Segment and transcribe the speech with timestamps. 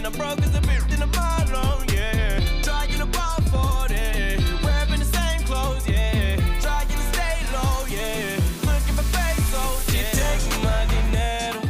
[0.00, 2.62] And I'm broke as a bitch in yeah.
[2.62, 4.40] Trying to ball for it.
[4.64, 6.36] Wearing the same clothes, yeah.
[6.58, 8.40] Trying to stay low, yeah.
[8.64, 10.10] Looking for pesos, yeah.
[10.16, 11.60] Take my dinero.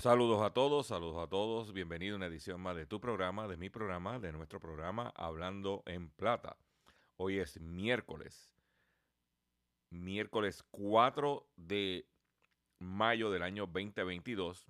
[0.00, 1.72] Saludos a todos, saludos a todos.
[1.72, 5.84] Bienvenido a una edición más de tu programa, de mi programa, de nuestro programa Hablando
[5.86, 6.56] en Plata.
[7.16, 8.50] Hoy es miércoles,
[9.90, 12.08] miércoles 4 de
[12.80, 14.66] mayo del año 2022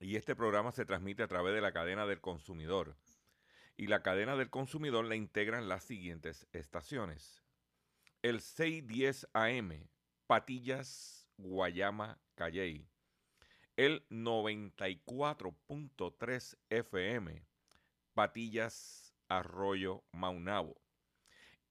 [0.00, 2.96] y este programa se transmite a través de la cadena del consumidor.
[3.76, 7.42] Y la cadena del consumidor la integran las siguientes estaciones.
[8.22, 9.88] El 610 AM,
[10.26, 12.86] Patillas, Guayama, Calley
[13.76, 17.46] el 94.3 FM,
[18.14, 20.80] Patillas, Arroyo, Maunabo,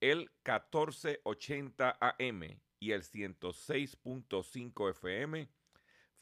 [0.02, 5.50] el 1480 AM y el 106.5 FM,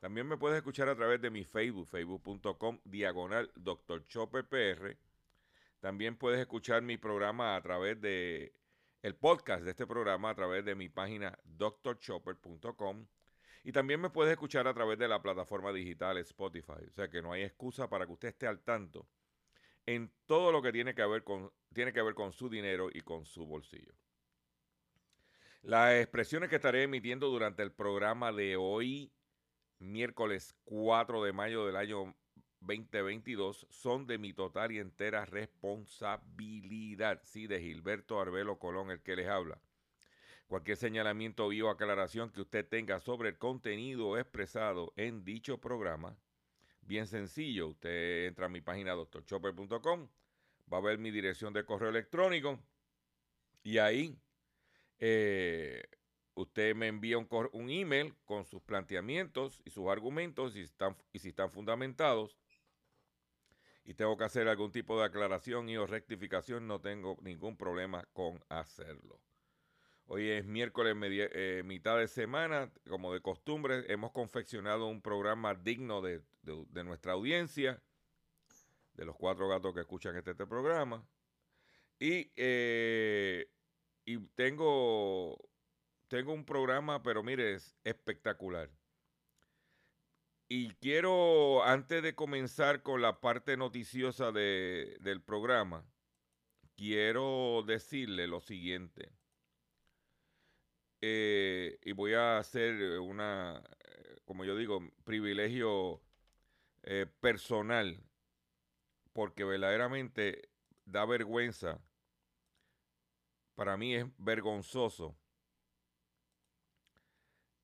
[0.00, 4.06] También me puedes escuchar a través de mi Facebook, facebook.com, diagonal Dr.
[4.06, 4.96] Chopper PR.
[5.80, 8.52] También puedes escuchar mi programa a través de
[9.02, 13.06] el podcast de este programa a través de mi página drchopper.com
[13.64, 16.84] y también me puedes escuchar a través de la plataforma digital Spotify.
[16.88, 19.06] O sea que no hay excusa para que usted esté al tanto
[19.86, 23.00] en todo lo que tiene que ver con, tiene que ver con su dinero y
[23.00, 23.92] con su bolsillo.
[25.62, 29.12] Las expresiones que estaré emitiendo durante el programa de hoy,
[29.78, 32.14] miércoles 4 de mayo del año
[32.60, 37.20] 2022, son de mi total y entera responsabilidad.
[37.24, 39.60] Sí, de Gilberto Arbelo Colón, el que les habla.
[40.46, 46.16] Cualquier señalamiento o aclaración que usted tenga sobre el contenido expresado en dicho programa,
[46.80, 50.08] bien sencillo, usted entra a mi página doctorchopper.com,
[50.72, 52.58] va a ver mi dirección de correo electrónico
[53.62, 54.18] y ahí
[54.98, 55.82] eh,
[56.38, 61.30] usted me envía un, email con sus planteamientos y sus argumentos y, están, y si
[61.30, 62.38] están fundamentados
[63.84, 68.04] y tengo que hacer algún tipo de aclaración y o rectificación, no tengo ningún problema
[68.12, 69.20] con hacerlo.
[70.06, 72.70] Hoy es miércoles, media- eh, mitad de semana.
[72.88, 77.82] Como de costumbre, hemos confeccionado un programa digno de, de- de nuestra audiencia,
[78.94, 81.06] de los cuatro gatos que escuchan este, este programa.
[81.98, 83.50] Y, eh,
[84.04, 85.47] y tengo,
[86.08, 88.70] tengo un programa, pero mire, es espectacular.
[90.48, 95.84] Y quiero, antes de comenzar con la parte noticiosa de- del programa,
[96.76, 99.12] quiero decirle lo siguiente.
[101.00, 106.02] Eh, y voy a hacer una, eh, como yo digo, privilegio
[106.84, 108.02] eh, personal,
[109.12, 110.50] porque verdaderamente
[110.86, 111.80] da vergüenza.
[113.54, 115.18] Para mí es vergonzoso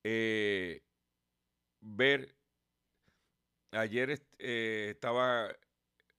[0.07, 0.83] eh,
[1.81, 2.35] ver
[3.71, 5.49] ayer eh, estaba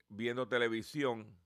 [0.08, 1.38] viendo televisión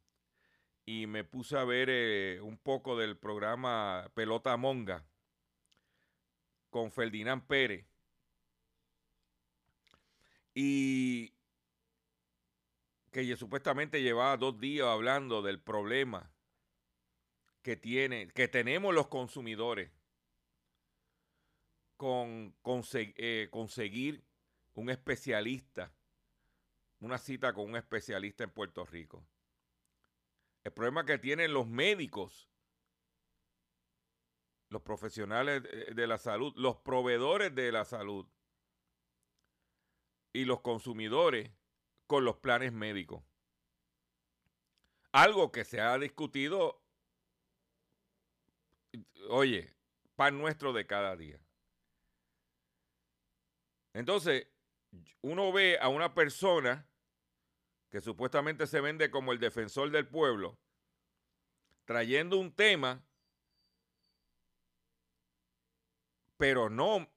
[0.87, 5.05] y me puse a ver eh, un poco del programa Pelota Monga
[6.71, 7.87] con Ferdinand Pérez.
[10.55, 11.35] Y
[13.11, 16.33] que supuestamente llevaba dos días hablando del problema
[17.61, 19.91] que tiene, que tenemos los consumidores
[22.01, 22.57] con,
[22.95, 24.25] eh, conseguir
[24.73, 25.93] un especialista,
[26.99, 29.23] una cita con un especialista en Puerto Rico.
[30.65, 32.49] El problema que tienen los médicos,
[34.71, 38.27] los profesionales de la salud, los proveedores de la salud
[40.33, 41.51] y los consumidores
[42.07, 43.23] con los planes médicos.
[45.13, 46.83] Algo que se ha discutido,
[49.29, 49.77] oye,
[50.17, 51.45] pan nuestro de cada día.
[53.93, 54.47] Entonces,
[55.23, 56.87] uno ve a una persona
[57.91, 60.59] que supuestamente se vende como el defensor del pueblo,
[61.85, 63.05] trayendo un tema,
[66.37, 67.13] pero no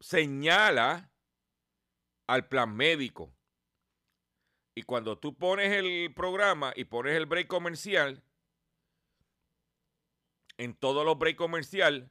[0.00, 1.12] señala
[2.26, 3.32] al plan médico.
[4.74, 8.22] Y cuando tú pones el programa y pones el break comercial,
[10.58, 12.10] en todos los break comercial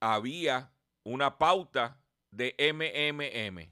[0.00, 0.72] había
[1.04, 2.02] una pauta
[2.38, 3.68] de MMM.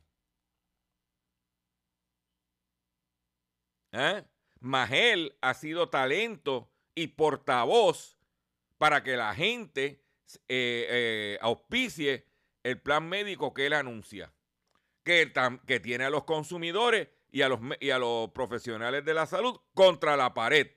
[3.93, 4.25] ¿Eh?
[4.61, 8.19] Magel ha sido talento y portavoz
[8.77, 10.03] para que la gente
[10.49, 12.27] eh, eh, auspicie
[12.65, 14.35] el plan médico que él anuncia,
[15.05, 15.33] que,
[15.67, 19.61] que tiene a los consumidores y a los, y a los profesionales de la salud
[19.75, 20.73] contra la pared.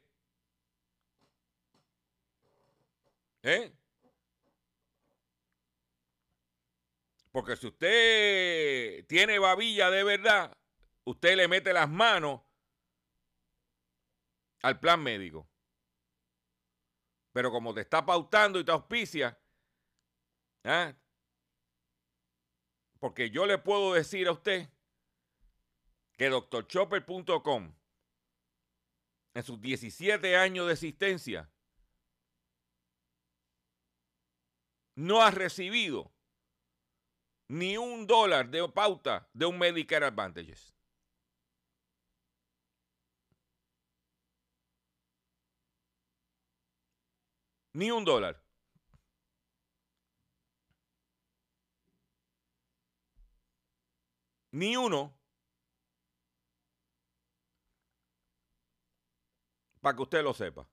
[3.41, 3.73] ¿Eh?
[7.39, 10.51] Porque si usted tiene babilla de verdad,
[11.05, 12.41] usted le mete las manos
[14.61, 15.49] al plan médico.
[17.31, 19.39] Pero como te está pautando y te auspicia,
[20.65, 20.93] ¿ah?
[22.99, 24.67] porque yo le puedo decir a usted
[26.17, 27.73] que doctorchopper.com
[29.33, 31.49] en sus 17 años de existencia
[34.95, 36.11] no ha recibido
[37.49, 40.73] ni un dólar de pauta de un Medicare Advantages.
[47.73, 48.35] Ni un dólar.
[54.51, 55.13] Ni uno.
[59.81, 60.67] Para que usted lo sepa.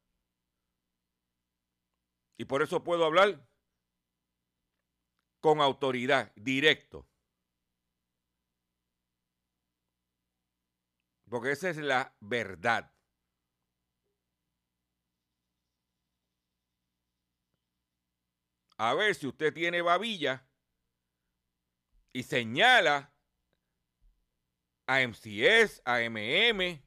[2.39, 3.46] Y por eso puedo hablar
[5.47, 7.07] con autoridad, directo.
[11.31, 12.93] Porque esa es la verdad.
[18.79, 20.47] a ver si usted tiene babilla
[22.13, 23.13] y señala
[24.87, 26.83] a MCS, a MM,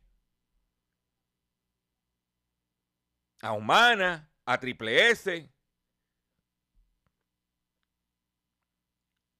[3.41, 5.51] a Humana, a Triple S,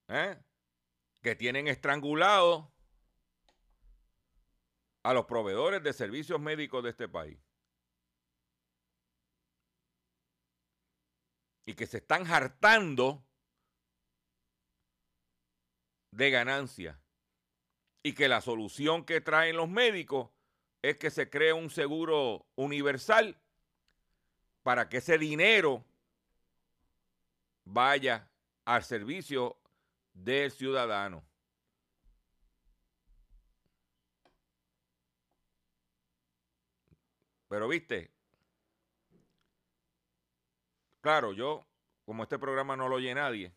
[0.10, 0.38] ¿eh?
[1.22, 2.72] que tienen estrangulado
[5.04, 7.40] a los proveedores de servicios médicos de este país.
[11.70, 13.24] y que se están hartando
[16.10, 17.00] de ganancia
[18.02, 20.32] y que la solución que traen los médicos
[20.82, 23.40] es que se cree un seguro universal
[24.64, 25.86] para que ese dinero
[27.66, 28.32] vaya
[28.66, 29.59] al servicio
[30.24, 31.24] del ciudadano.
[37.48, 38.12] Pero viste,
[41.02, 41.66] Claro, yo,
[42.06, 43.54] como este programa no lo oye nadie,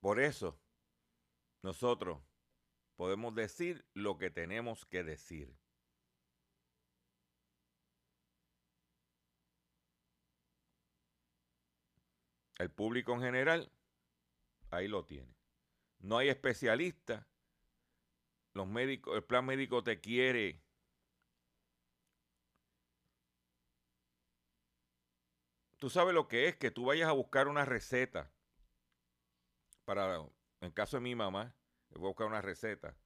[0.00, 0.58] Por eso,
[1.62, 2.18] nosotros
[3.02, 5.52] podemos decir lo que tenemos que decir.
[12.60, 13.72] El público en general
[14.70, 15.34] ahí lo tiene.
[15.98, 17.26] No hay especialista.
[18.54, 20.62] Los médicos, el plan médico te quiere
[25.78, 28.30] tú sabes lo que es que tú vayas a buscar una receta
[29.84, 30.24] para,
[30.60, 31.56] en caso de mi mamá,
[31.98, 32.96] voy a buscar una receta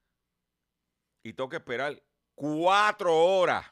[1.23, 2.03] y tengo que esperar
[2.35, 3.67] cuatro horas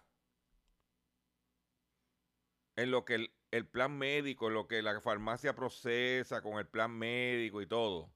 [2.76, 6.90] en lo que el, plan médico, en lo que la farmacia procesa con el plan
[6.90, 8.12] médico y todo.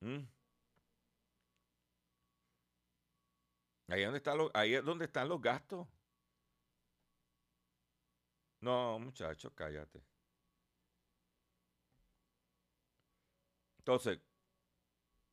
[0.00, 0.24] ¿Mm?
[3.88, 5.86] Ahí, donde están los, ahí es donde están los gastos.
[8.60, 10.02] No, muchachos, cállate.
[13.84, 14.18] Entonces,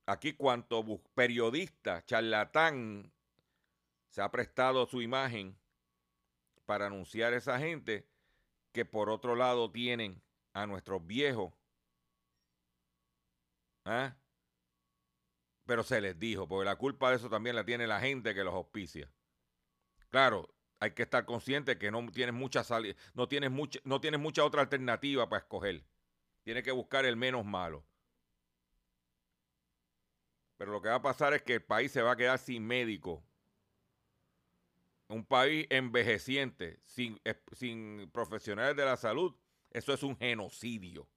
[0.05, 3.13] aquí cuanto periodista, charlatán,
[4.09, 5.57] se ha prestado su imagen
[6.65, 8.09] para anunciar a esa gente
[8.73, 11.53] que por otro lado tienen a nuestros viejos.
[13.85, 14.17] ¿Ah?
[15.65, 18.43] Pero se les dijo, porque la culpa de eso también la tiene la gente que
[18.43, 19.09] los auspicia.
[20.09, 22.65] Claro, hay que estar consciente que no tienes mucha
[23.13, 25.85] no tienes mucha, no tienes mucha otra alternativa para escoger.
[26.43, 27.85] Tienes que buscar el menos malo.
[30.61, 32.63] Pero lo que va a pasar es que el país se va a quedar sin
[32.63, 33.23] médico.
[35.07, 37.19] Un país envejeciente, sin,
[37.53, 39.35] sin profesionales de la salud,
[39.71, 41.09] eso es un genocidio.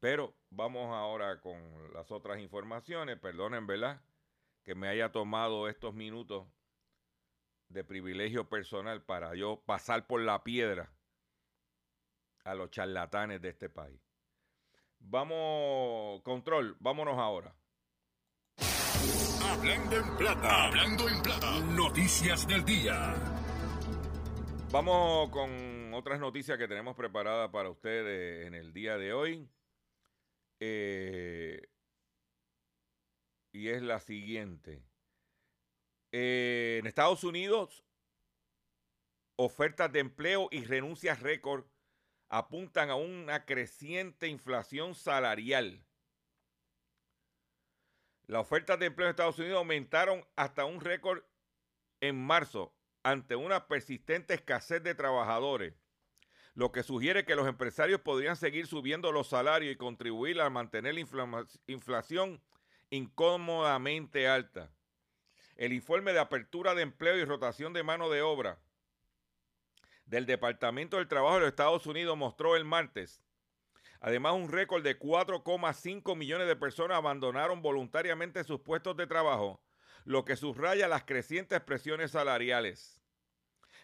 [0.00, 3.18] Pero vamos ahora con las otras informaciones.
[3.18, 4.00] Perdonen, ¿verdad?
[4.64, 6.48] Que me haya tomado estos minutos
[7.68, 10.90] de privilegio personal para yo pasar por la piedra
[12.44, 14.07] a los charlatanes de este país.
[15.00, 17.54] Vamos, control, vámonos ahora.
[19.44, 23.14] Hablando en plata, hablando en plata, noticias del día.
[24.70, 29.48] Vamos con otras noticias que tenemos preparadas para ustedes en el día de hoy.
[30.60, 31.62] Eh,
[33.52, 34.84] y es la siguiente.
[36.12, 37.84] Eh, en Estados Unidos,
[39.36, 41.64] ofertas de empleo y renuncias récord
[42.28, 45.84] apuntan a una creciente inflación salarial.
[48.26, 51.22] Las ofertas de empleo en Estados Unidos aumentaron hasta un récord
[52.00, 55.74] en marzo ante una persistente escasez de trabajadores,
[56.54, 60.94] lo que sugiere que los empresarios podrían seguir subiendo los salarios y contribuir a mantener
[60.94, 62.42] la inflación
[62.90, 64.70] incómodamente alta.
[65.56, 68.58] El informe de apertura de empleo y rotación de mano de obra
[70.08, 73.22] del Departamento del Trabajo de los Estados Unidos mostró el martes.
[74.00, 79.60] Además, un récord de 4,5 millones de personas abandonaron voluntariamente sus puestos de trabajo,
[80.04, 83.02] lo que subraya las crecientes presiones salariales.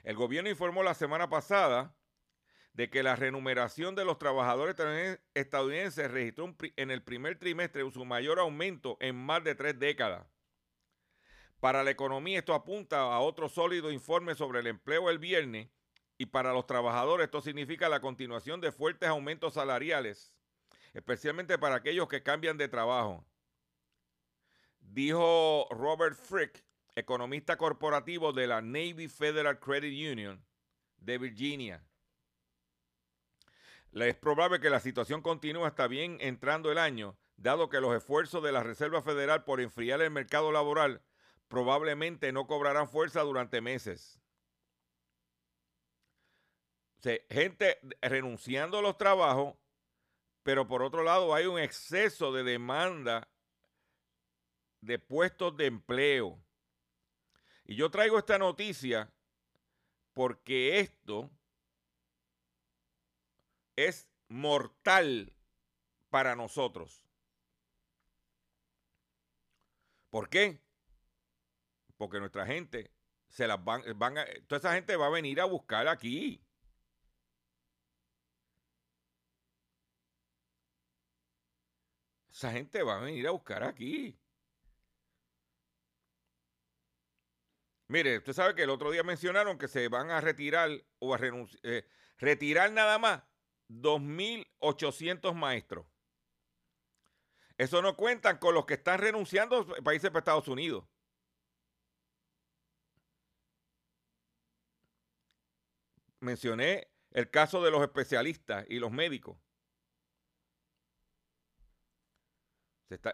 [0.03, 1.95] El gobierno informó la semana pasada
[2.73, 8.39] de que la remuneración de los trabajadores estadounidenses registró en el primer trimestre su mayor
[8.39, 10.27] aumento en más de tres décadas.
[11.61, 15.69] Para la economía esto apunta a otro sólido informe sobre el empleo el viernes
[16.17, 20.33] y para los trabajadores esto significa la continuación de fuertes aumentos salariales,
[20.93, 23.25] especialmente para aquellos que cambian de trabajo.
[24.81, 30.45] Dijo Robert Frick, economista corporativo de la Navy Federal Credit Union
[30.99, 31.85] de Virginia.
[33.93, 38.43] Es probable que la situación continúe hasta bien entrando el año, dado que los esfuerzos
[38.43, 41.03] de la Reserva Federal por enfriar el mercado laboral
[41.49, 44.24] probablemente no cobrarán fuerza durante meses
[47.29, 49.55] gente renunciando a los trabajos,
[50.43, 53.29] pero por otro lado hay un exceso de demanda
[54.81, 56.39] de puestos de empleo.
[57.65, 59.11] Y yo traigo esta noticia
[60.13, 61.31] porque esto
[63.77, 65.33] es mortal
[66.11, 67.05] para nosotros.
[70.11, 70.61] ¿Por qué?
[71.97, 72.93] Porque nuestra gente
[73.29, 76.44] se las van, van a, toda esa gente va a venir a buscar aquí.
[82.35, 84.19] Esa gente va a venir a buscar aquí.
[87.87, 91.17] Mire, usted sabe que el otro día mencionaron que se van a retirar o a
[91.17, 91.87] renunciar, eh,
[92.19, 93.23] retirar nada más
[93.69, 95.87] 2.800 maestros.
[97.57, 100.85] Eso no cuentan con los que están renunciando países para Estados Unidos.
[106.19, 109.44] Mencioné el caso de los especialistas y los médicos.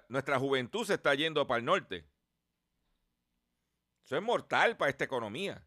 [0.09, 2.07] Nuestra juventud se está yendo para el norte.
[4.05, 5.65] Eso es mortal para esta economía.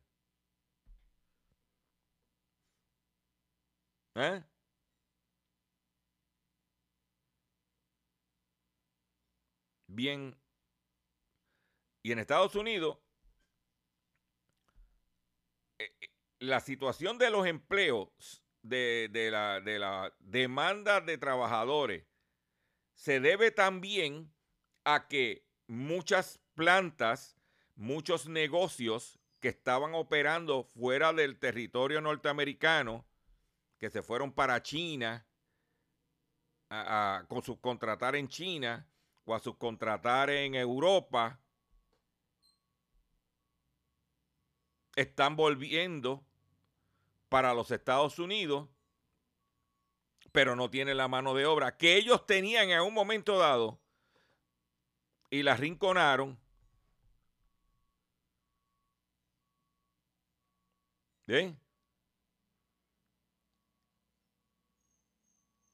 [4.15, 4.43] ¿Eh?
[9.88, 10.36] Bien.
[12.03, 12.98] Y en Estados Unidos,
[15.79, 22.05] eh, eh, la situación de los empleos, de, la, de la demanda de trabajadores
[22.93, 24.33] se debe también
[24.83, 27.38] a que muchas plantas,
[27.75, 33.05] muchos negocios que estaban operando fuera del territorio norteamericano,
[33.77, 35.25] que se fueron para China,
[36.69, 38.88] a, con subcontratar en China
[39.25, 41.39] o a subcontratar en Europa,
[44.95, 46.23] están volviendo
[47.29, 48.69] para los Estados Unidos,
[50.33, 53.79] pero no tienen la mano de obra que ellos tenían en un momento dado
[55.29, 56.37] y la rinconaron.
[61.27, 61.57] ¿Ven?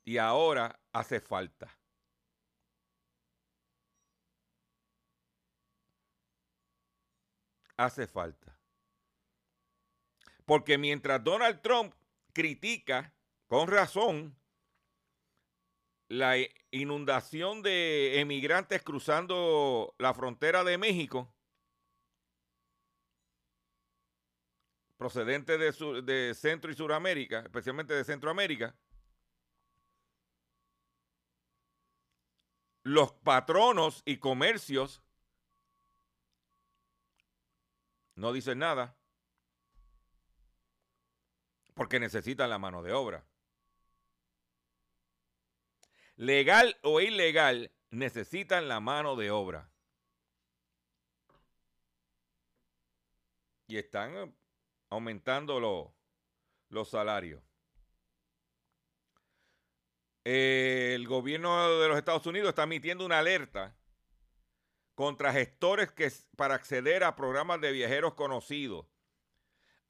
[0.03, 1.77] Y ahora hace falta.
[7.77, 8.59] Hace falta.
[10.45, 11.93] Porque mientras Donald Trump
[12.33, 13.13] critica
[13.47, 14.38] con razón
[16.09, 16.35] la
[16.71, 21.31] inundación de emigrantes cruzando la frontera de México,
[24.97, 28.75] procedentes de, de Centro y Suramérica, especialmente de Centroamérica,
[32.83, 35.03] los patronos y comercios
[38.15, 38.97] no dicen nada
[41.75, 43.28] porque necesitan la mano de obra.
[46.19, 49.71] Legal o ilegal, necesitan la mano de obra.
[53.67, 54.35] Y están
[54.89, 55.93] aumentando
[56.69, 57.41] los salarios
[60.23, 63.75] el gobierno de los Estados Unidos está emitiendo una alerta
[64.93, 68.85] contra gestores que para acceder a programas de viajeros conocidos.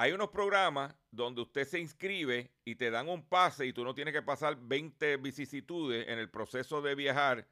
[0.01, 3.93] Hay unos programas donde usted se inscribe y te dan un pase y tú no
[3.93, 7.45] tienes que pasar 20 vicisitudes en el proceso de viajar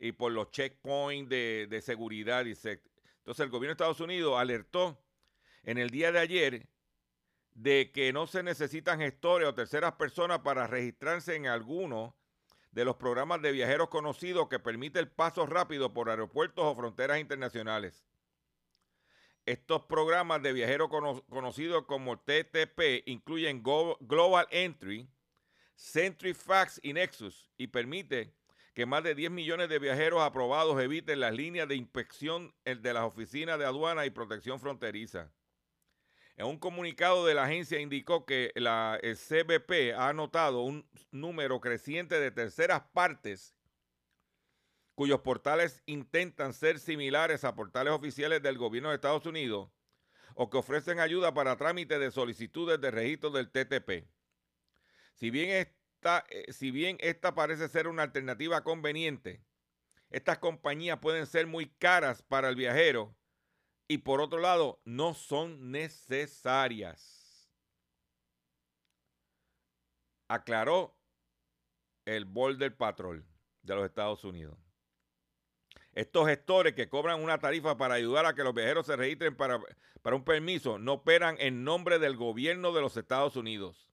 [0.00, 2.44] y por los checkpoints de, seguridad.
[2.44, 4.98] Entonces el gobierno de Estados Unidos alertó
[5.62, 6.66] en el día de ayer
[7.54, 12.16] de que no se necesitan gestores o terceras personas para registrarse en alguno
[12.72, 17.20] de los programas de viajeros conocidos que permite el paso rápido por aeropuertos o fronteras
[17.20, 18.02] internacionales.
[19.44, 20.88] Estos programas de viajeros
[21.28, 25.08] conocidos como TTP incluyen Global Entry,
[26.34, 28.32] Fax y Nexus y permite
[28.72, 33.02] que más de 10 millones de viajeros aprobados eviten las líneas de inspección de las
[33.02, 35.32] oficinas de aduana y protección fronteriza.
[36.36, 42.20] En un comunicado de la agencia indicó que la CBP ha notado un número creciente
[42.20, 43.56] de terceras partes
[44.94, 49.70] cuyos portales intentan ser similares a portales oficiales del gobierno de Estados Unidos
[50.34, 54.08] o que ofrecen ayuda para trámites de solicitudes de registro del TTP.
[55.14, 59.44] Si bien esta, eh, si bien esta parece ser una alternativa conveniente,
[60.10, 63.16] estas compañías pueden ser muy caras para el viajero
[63.88, 67.50] y por otro lado no son necesarias.
[70.28, 70.96] Aclaró
[72.04, 73.24] el Border Patrol
[73.62, 74.71] de los Estados Unidos.
[75.94, 79.60] Estos gestores que cobran una tarifa para ayudar a que los viajeros se registren para,
[80.00, 83.88] para un permiso no operan en nombre del gobierno de los Estados Unidos.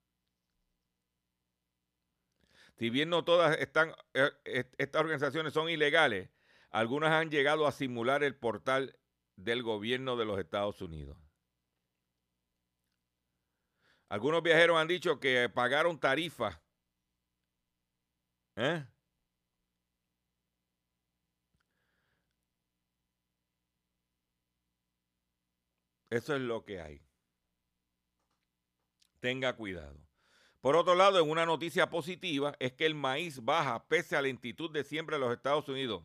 [2.77, 4.31] Si bien no todas están, eh,
[4.77, 6.29] estas organizaciones son ilegales,
[6.69, 8.97] algunas han llegado a simular el portal
[9.35, 11.17] del gobierno de los Estados Unidos.
[14.07, 16.61] Algunos viajeros han dicho que pagaron tarifa.
[18.55, 18.85] ¿Eh?
[26.09, 27.01] Eso es lo que hay.
[29.19, 29.97] Tenga cuidado.
[30.61, 34.27] Por otro lado, en una noticia positiva es que el maíz baja pese a la
[34.27, 36.03] lentitud de siembra de los Estados Unidos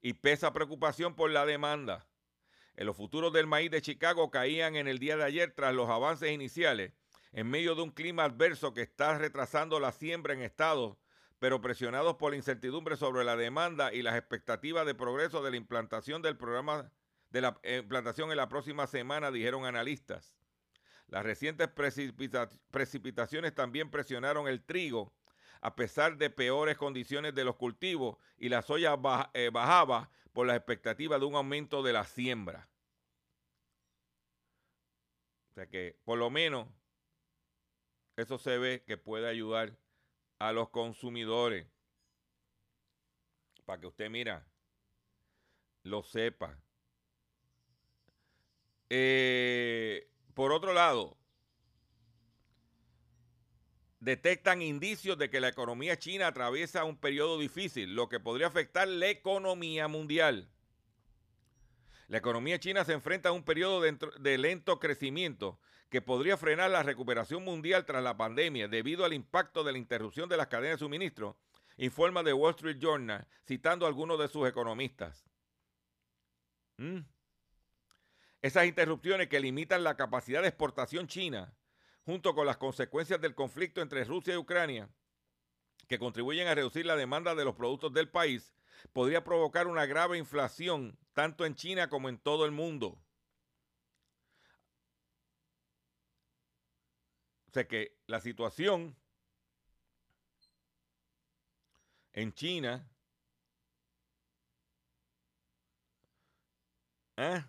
[0.00, 2.06] y pesa preocupación por la demanda.
[2.76, 5.88] En los futuros del maíz de Chicago caían en el día de ayer tras los
[5.88, 6.92] avances iniciales,
[7.32, 10.96] en medio de un clima adverso que está retrasando la siembra en estados,
[11.38, 15.56] pero presionados por la incertidumbre sobre la demanda y las expectativas de progreso de la
[15.56, 16.92] implantación del programa
[17.30, 20.36] de la implantación en la próxima semana, dijeron analistas.
[21.08, 25.14] Las recientes precipitaciones también presionaron el trigo,
[25.60, 28.96] a pesar de peores condiciones de los cultivos, y la soya
[29.34, 32.68] eh, bajaba por la expectativa de un aumento de la siembra.
[35.50, 36.68] O sea que por lo menos
[38.16, 39.78] eso se ve que puede ayudar
[40.38, 41.66] a los consumidores.
[43.64, 44.46] Para que usted mira,
[45.82, 46.60] lo sepa.
[48.90, 51.16] Eh, por otro lado,
[54.00, 58.86] detectan indicios de que la economía china atraviesa un periodo difícil, lo que podría afectar
[58.86, 60.48] la economía mundial.
[62.08, 66.84] La economía china se enfrenta a un periodo de, lento crecimiento que podría frenar la
[66.84, 70.84] recuperación mundial tras la pandemia debido al impacto de la interrupción de las cadenas de
[70.84, 71.36] suministro,
[71.76, 75.28] informa The Wall Street Journal, citando a algunos de sus economistas.
[76.76, 77.00] ¿Mm?
[78.46, 81.52] Esas interrupciones que limitan la capacidad de exportación china,
[82.04, 84.88] junto con las consecuencias del conflicto entre Rusia y Ucrania,
[85.88, 88.54] que contribuyen a reducir la demanda de los productos del país,
[88.92, 93.02] podría provocar una grave inflación tanto en China como en todo el mundo.
[97.48, 98.94] O sea que la situación
[102.12, 102.88] en China
[107.16, 107.44] ¿eh?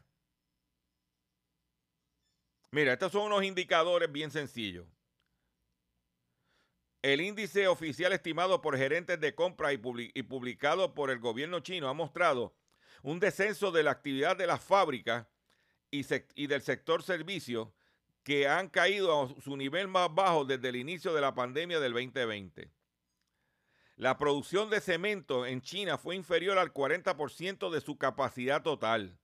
[2.71, 4.85] Mira, estos son unos indicadores bien sencillos.
[7.01, 11.93] El índice oficial estimado por gerentes de compra y, publicado por el gobierno chino ha
[11.93, 12.55] mostrado
[13.03, 15.27] un descenso de la actividad de las fábricas
[15.89, 17.73] y, del sector servicio
[18.23, 21.93] que han caído a su nivel más bajo desde el inicio de la pandemia del
[21.93, 22.69] 2020.
[23.95, 29.17] La producción de cemento en China fue inferior al 40% de su capacidad total.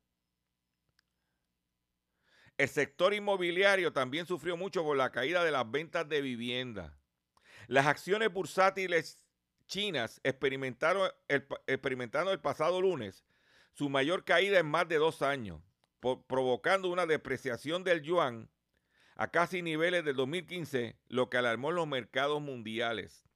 [2.58, 6.98] El sector inmobiliario también sufrió mucho por la caída de las ventas de vivienda.
[7.68, 9.18] Las acciones bursátiles
[9.66, 13.26] chinas experimentaron el, el pasado lunes
[13.74, 15.62] su mayor caída en más de dos años,
[16.00, 18.50] provocando una depreciación del yuan
[19.16, 23.28] a casi niveles del 2015, lo que alarmó los mercados mundiales.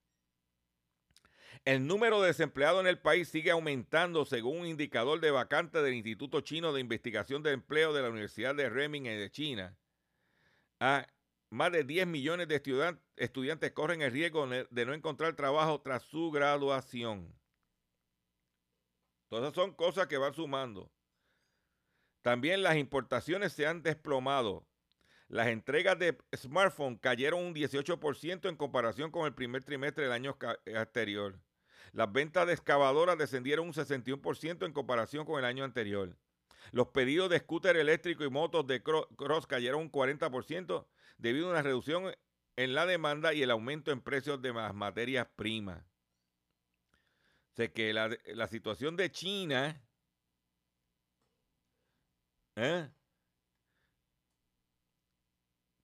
[1.68, 5.96] El número de desempleados en el país sigue aumentando según un indicador de vacantes del
[5.96, 9.78] Instituto Chino de Investigación de Empleo de la Universidad de Reming de China.
[10.80, 11.06] Ah,
[11.50, 16.32] más de 10 millones de estudiantes corren el riesgo de no encontrar trabajo tras su
[16.32, 17.38] graduación.
[19.28, 20.90] Todas son cosas que van sumando.
[22.22, 24.66] También las importaciones se han desplomado.
[25.28, 30.38] Las entregas de smartphones cayeron un 18% en comparación con el primer trimestre del año
[30.74, 31.42] anterior.
[31.94, 36.16] Las ventas de excavadoras descendieron un 61% en comparación con el año anterior.
[36.72, 40.86] Los pedidos de scooter eléctrico y motos de cross cayeron un 40%
[41.18, 42.14] debido a una reducción
[42.56, 45.84] en la demanda y el aumento en precios de las materias primas.
[47.60, 49.82] O que la, situación de China
[52.56, 52.88] ¿eh?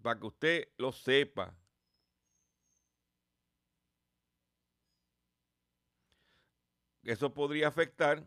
[0.01, 1.55] para que usted lo sepa.
[7.03, 8.25] Eso podría afectar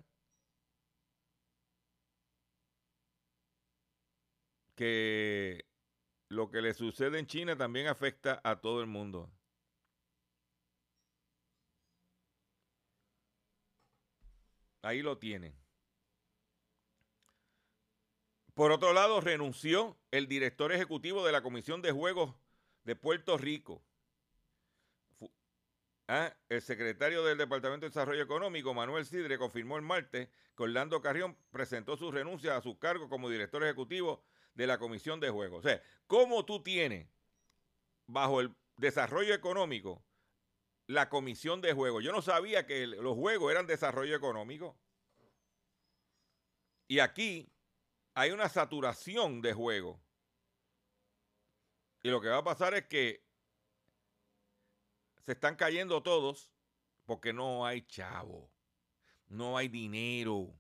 [4.75, 5.65] que
[6.29, 9.31] lo que le sucede en China también afecta a todo el mundo.
[14.83, 15.55] Ahí lo tienen.
[18.55, 22.35] Por otro lado, renunció el director ejecutivo de la Comisión de Juegos
[22.85, 23.83] de Puerto Rico.
[26.09, 31.01] Ah, el secretario del Departamento de Desarrollo Económico, Manuel Sidre, confirmó el martes que Orlando
[31.01, 34.23] Carrión presentó su renuncia a su cargo como director ejecutivo
[34.55, 35.65] de la Comisión de Juegos.
[35.65, 37.09] O sea, ¿cómo tú tienes
[38.07, 40.05] bajo el desarrollo económico
[40.87, 42.05] la Comisión de Juegos?
[42.05, 44.79] Yo no sabía que los juegos eran desarrollo económico.
[46.87, 47.53] Y aquí
[48.15, 50.01] hay una saturación de juegos.
[52.05, 53.26] Y lo que va a pasar es que
[55.27, 56.53] se están cayendo todos
[57.05, 58.49] porque no hay chavo,
[59.27, 60.55] no hay dinero.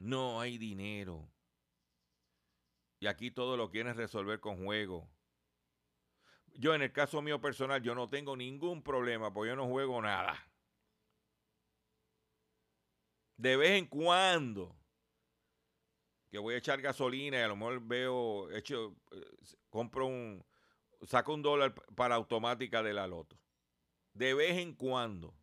[0.00, 1.28] No hay dinero.
[3.00, 5.08] Y aquí todo lo quieren resolver con juego.
[6.54, 10.00] Yo en el caso mío personal, yo no tengo ningún problema, porque yo no juego
[10.02, 10.36] nada.
[13.36, 14.76] De vez en cuando,
[16.30, 19.24] que voy a echar gasolina y a lo mejor veo, hecho, eh,
[19.68, 20.44] compro un,
[21.06, 23.36] saco un dólar para automática de la loto.
[24.14, 25.34] De vez en cuando.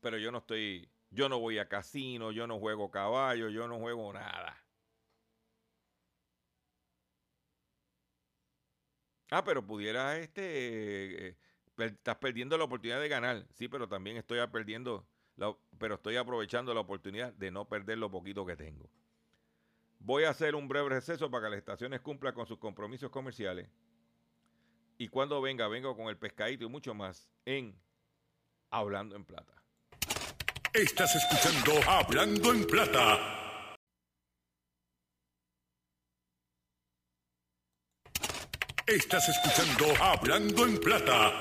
[0.00, 3.78] Pero yo no estoy yo no voy a casino, yo no juego caballo, yo no
[3.78, 4.56] juego nada.
[9.30, 11.36] Ah, pero pudiera este eh,
[11.78, 13.46] estás perdiendo la oportunidad de ganar.
[13.54, 15.06] Sí, pero también estoy perdiendo
[15.78, 18.90] pero estoy aprovechando la oportunidad de no perder lo poquito que tengo.
[20.06, 23.68] Voy a hacer un breve receso para que las estaciones cumplan con sus compromisos comerciales.
[24.98, 27.76] Y cuando venga, vengo con el pescadito y mucho más en
[28.70, 29.52] Hablando en Plata.
[30.72, 33.18] Estás escuchando Hablando en Plata.
[38.86, 41.32] Estás escuchando Hablando en Plata.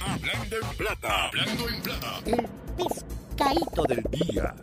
[0.00, 1.26] Hablando en plata.
[1.26, 2.22] Hablando en plata.
[2.24, 4.54] El pescadito del día.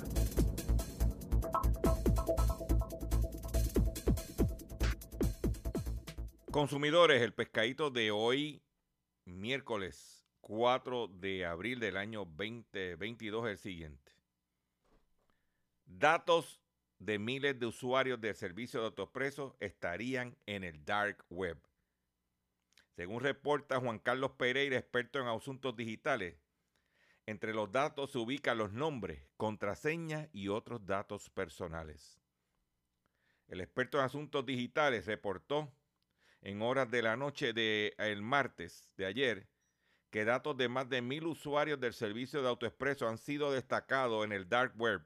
[6.54, 8.62] Consumidores, el pescadito de hoy,
[9.26, 14.12] miércoles 4 de abril del año 2022, es el siguiente.
[15.84, 16.62] Datos
[17.00, 21.58] de miles de usuarios del servicio de autoexpreso estarían en el dark web.
[22.92, 26.36] Según reporta Juan Carlos Pereira, experto en asuntos digitales,
[27.26, 32.22] entre los datos se ubican los nombres, contraseñas y otros datos personales.
[33.48, 35.74] El experto en asuntos digitales reportó
[36.44, 39.48] en horas de la noche del martes de ayer
[40.12, 44.32] que datos de más de mil usuarios del servicio de AutoExpreso han sido destacados en
[44.32, 45.02] el dark web.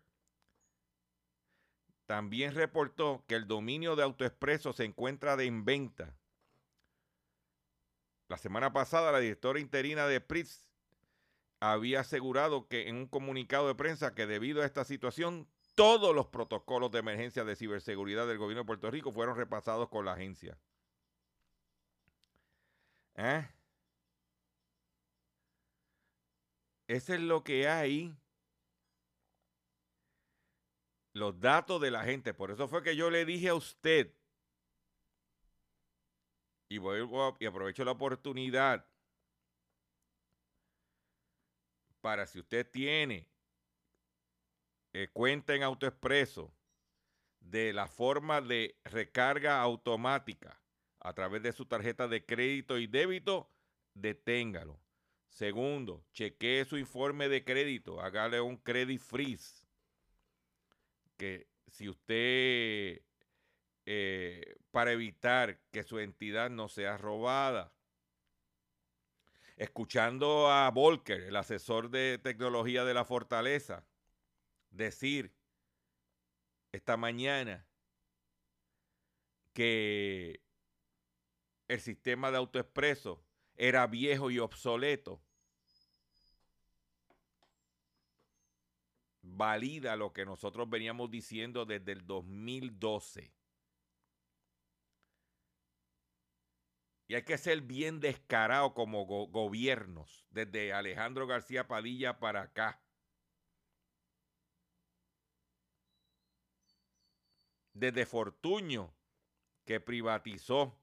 [2.05, 6.17] También reportó que el dominio de AutoExpreso se encuentra de en venta.
[8.27, 10.67] La semana pasada la directora interina de PRITZ
[11.61, 16.27] había asegurado que en un comunicado de prensa que debido a esta situación todos los
[16.27, 20.57] protocolos de emergencia de ciberseguridad del gobierno de Puerto Rico fueron repasados con la agencia.
[23.17, 23.49] ¿Eh?
[26.87, 28.15] Es lo que hay.
[31.13, 32.33] Los datos de la gente.
[32.33, 34.13] Por eso fue que yo le dije a usted.
[36.69, 38.85] Y, vuelvo y aprovecho la oportunidad.
[42.01, 43.27] Para si usted tiene
[44.93, 46.53] eh, cuenta en AutoExpreso
[47.39, 50.61] de la forma de recarga automática
[51.07, 53.49] a través de su tarjeta de crédito y débito,
[53.93, 54.77] deténgalo.
[55.29, 59.65] Segundo, chequee su informe de crédito, hágale un credit freeze.
[61.15, 63.01] Que si usted,
[63.85, 67.73] eh, para evitar que su entidad no sea robada,
[69.55, 73.85] escuchando a Volker, el asesor de tecnología de la Fortaleza,
[74.71, 75.33] decir
[76.73, 77.65] esta mañana
[79.53, 80.41] que
[81.67, 83.23] el sistema de autoexpreso
[83.55, 85.21] era viejo y obsoleto,
[89.21, 93.33] valida lo que nosotros veníamos diciendo desde el 2012.
[97.09, 102.81] Y hay que ser bien descarado como gobiernos, desde Alejandro García Padilla para acá.
[107.73, 108.93] Desde Fortuño,
[109.63, 110.77] que privatizó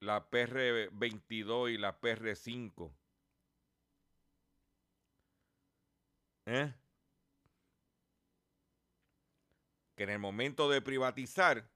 [0.00, 2.92] la PR22 y la PR5.
[6.46, 6.74] ¿Eh?
[9.94, 11.70] Que en el momento de privatizar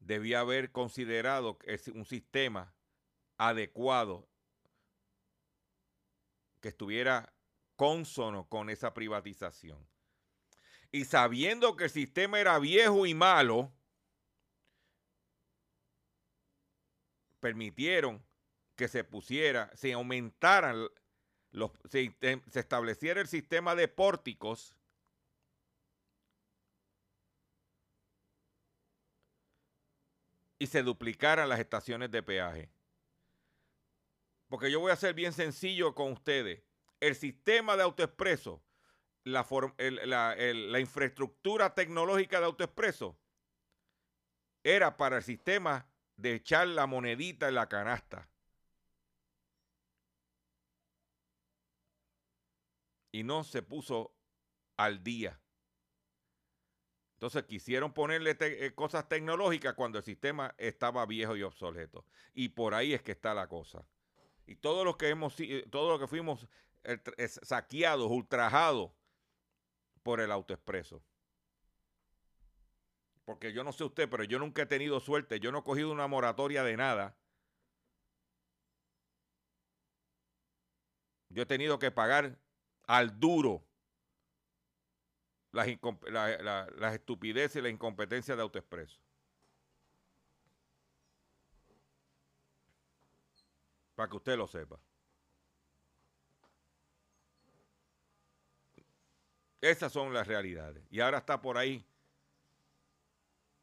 [0.00, 1.58] debía haber considerado
[1.94, 2.74] un sistema
[3.36, 4.26] adecuado
[6.60, 7.34] que estuviera
[7.76, 9.86] consono con esa privatización.
[10.90, 13.73] Y sabiendo que el sistema era viejo y malo,
[17.44, 18.24] permitieron
[18.74, 20.88] que se pusiera, se aumentaran
[21.50, 22.16] los, se,
[22.50, 24.74] se estableciera el sistema de pórticos
[30.58, 32.70] y se duplicaran las estaciones de peaje.
[34.48, 36.62] Porque yo voy a ser bien sencillo con ustedes.
[36.98, 38.62] El sistema de autoexpreso,
[39.24, 43.18] la infraestructura tecnológica de autoexpreso,
[44.62, 48.28] era para el sistema de echar la monedita en la canasta.
[53.12, 54.16] Y no se puso
[54.76, 55.40] al día.
[57.14, 62.04] Entonces quisieron ponerle eh, cosas tecnológicas cuando el sistema estaba viejo y obsoleto.
[62.34, 63.86] Y por ahí es que está la cosa.
[64.46, 65.36] Y todos los que hemos,
[65.70, 66.46] todos los que fuimos
[66.82, 68.92] eh, saqueados, ultrajados
[70.02, 71.02] por el autoexpreso.
[73.24, 75.40] Porque yo no sé usted, pero yo nunca he tenido suerte.
[75.40, 77.16] Yo no he cogido una moratoria de nada.
[81.30, 82.38] Yo he tenido que pagar
[82.86, 83.64] al duro
[85.50, 89.00] las, estupideces y la incompetencia de AutoExpreso.
[93.94, 94.78] Para que usted lo sepa.
[99.60, 100.84] Esas son las realidades.
[100.90, 101.86] Y ahora está por ahí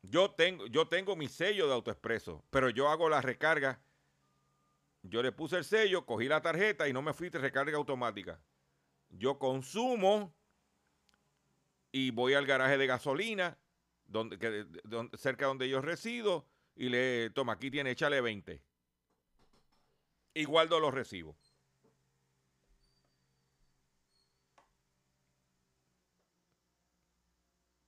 [0.03, 3.81] yo tengo, yo tengo mi sello de autoexpreso, pero yo hago la recarga.
[5.03, 8.39] Yo le puse el sello, cogí la tarjeta y no me fui de recarga automática.
[9.09, 10.33] Yo consumo
[11.91, 13.57] y voy al garaje de gasolina,
[14.05, 14.65] donde, que,
[15.17, 18.61] cerca donde yo resido, y le toma, aquí tiene, échale 20.
[20.33, 21.35] y guardo los recibos.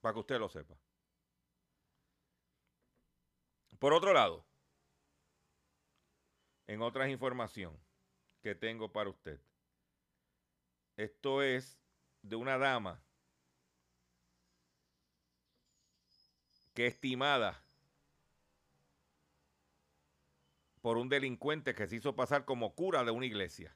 [0.02, 0.76] Para que usted lo sepa.
[3.84, 4.46] Por otro lado,
[6.68, 7.78] en otras información
[8.42, 9.42] que tengo para usted,
[10.96, 11.78] esto es
[12.22, 13.04] de una dama
[16.74, 17.62] que estimada
[20.82, 23.76] por un delincuente que se hizo pasar como cura de una iglesia.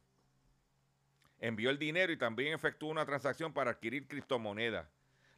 [1.41, 4.87] Envió el dinero y también efectuó una transacción para adquirir criptomonedas.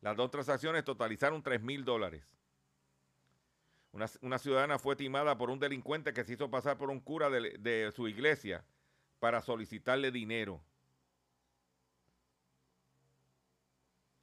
[0.02, 2.39] Las dos transacciones totalizaron 3 mil dólares.
[3.92, 7.58] Una, ciudadana fue timada por un delincuente que se hizo pasar por un cura de,
[7.58, 8.64] de su iglesia
[9.20, 10.62] para solicitarle dinero.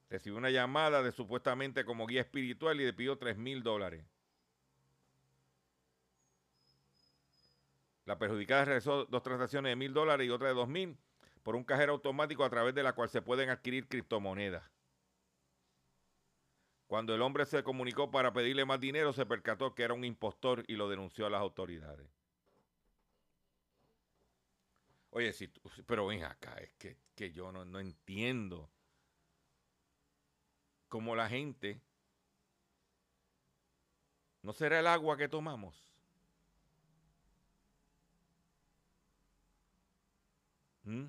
[0.08, 4.04] Recibió una llamada de supuestamente como guía espiritual y le pidió 3 mil dólares.
[8.06, 10.96] La perjudicada realizó dos transacciones de mil dólares y otra de dos mil
[11.42, 14.75] por un cajero automático a través de la cual se pueden adquirir criptomonedas.
[16.86, 20.64] Cuando el hombre se comunicó para pedirle más dinero, se percató que era un impostor
[20.68, 22.08] y lo denunció a las autoridades.
[25.10, 25.48] Oye, si
[25.86, 28.70] pero ven acá, es que, yo no, no entiendo
[30.88, 31.80] cómo la gente...
[34.42, 35.74] ¿No será el agua que tomamos?
[40.84, 41.06] ¿Mm?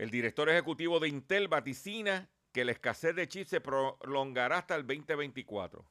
[0.00, 4.86] El director ejecutivo de Intel vaticina que la escasez de chips se prolongará hasta el
[4.86, 5.84] 2024.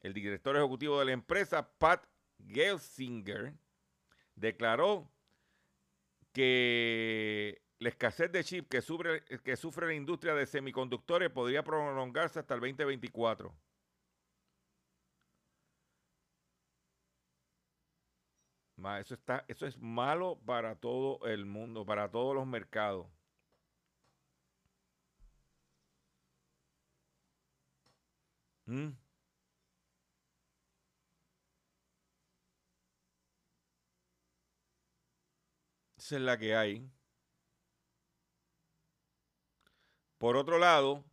[0.00, 2.02] El director ejecutivo de la empresa, Pat
[2.48, 3.52] Gelsinger,
[4.36, 5.06] declaró
[6.32, 12.38] que la escasez de chips que sufre, que sufre la industria de semiconductores podría prolongarse
[12.38, 13.54] hasta el 2024.
[18.98, 23.06] Eso, está, eso es malo para todo el mundo, para todos los mercados.
[28.72, 28.96] ¿Mm?
[35.96, 36.90] Esa es la que hay.
[40.18, 41.04] Por otro lado,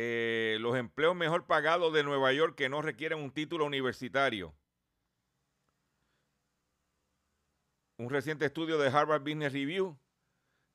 [0.00, 4.54] Eh, los empleos mejor pagados de Nueva York que no requieren un título universitario.
[7.98, 9.98] Un reciente estudio de Harvard Business Review,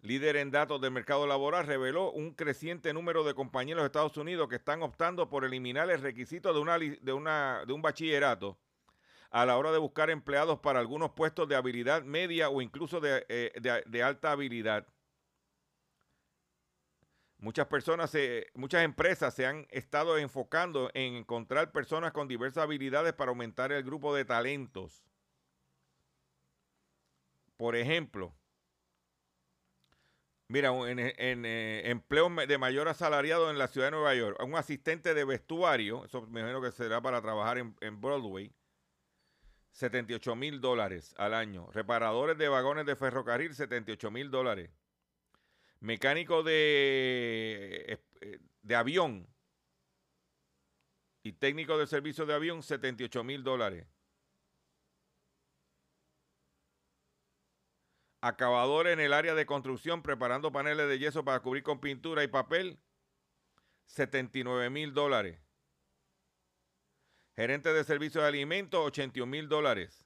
[0.03, 4.49] líder en datos del mercado laboral, reveló un creciente número de compañeros de Estados Unidos
[4.49, 8.59] que están optando por eliminar el requisito de, una, de, un bachillerato
[9.31, 13.25] a la hora de buscar empleados para algunos puestos de habilidad media o incluso de,
[13.29, 14.85] eh, de alta habilidad.
[17.37, 18.13] Muchas personas,
[18.53, 23.83] muchas empresas se han estado enfocando en encontrar personas con diversas habilidades para aumentar el
[23.83, 25.03] grupo de talentos.
[27.57, 28.33] Por ejemplo,
[30.47, 35.13] mira, en, eh, empleo de mayor asalariado en la ciudad de Nueva York, un asistente
[35.13, 38.51] de vestuario, eso me imagino que será para trabajar en, en Broadway,
[39.71, 41.69] 78 mil dólares al año.
[41.71, 44.69] Reparadores de vagones de ferrocarril, 78 mil dólares
[45.84, 49.27] mecánico de, eh, de avión
[51.21, 53.86] y técnico de servicio de avión, 78 mil dólares.
[58.25, 62.27] Acabador en el área de construcción preparando paneles de yeso para cubrir con pintura y
[62.27, 62.79] papel,
[63.86, 65.39] 79 mil dólares.
[67.36, 70.04] Gerente de servicio de alimentos, 81 mil dólares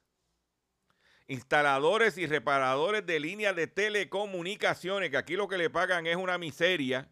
[1.28, 6.38] instaladores y reparadores de líneas de telecomunicaciones, que aquí lo que le pagan es una
[6.38, 7.08] miseria.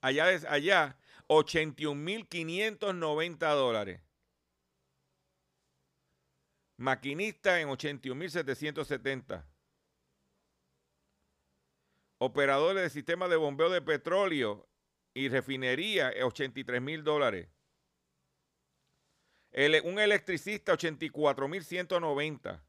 [0.00, 4.02] Allá es allá, 81.590 dólares.
[6.76, 9.44] Maquinista en 81.770.
[12.22, 14.68] Operadores de sistema de bombeo de petróleo
[15.14, 17.48] y refinería, 83 mil dólares.
[19.84, 22.62] un electricista, 84.190.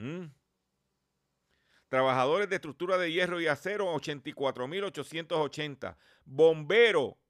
[0.00, 0.26] Mm.
[1.88, 5.96] Trabajadores de estructura de hierro y acero, 84.880.
[6.24, 7.20] Bombero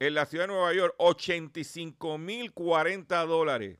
[0.00, 3.78] en la ciudad de Nueva York, 85.040 dólares.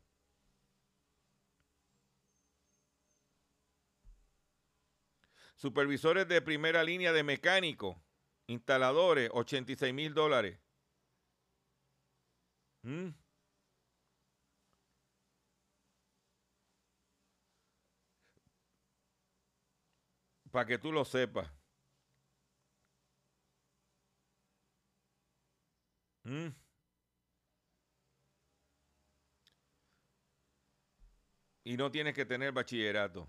[5.63, 7.97] Supervisores de primera línea de mecánicos,
[8.49, 10.59] instaladores, 86 mil dólares.
[12.85, 13.11] Mm.
[20.51, 21.49] Para que tú lo sepas.
[26.25, 26.49] Mm.
[31.65, 33.29] Y no tienes que tener bachillerato.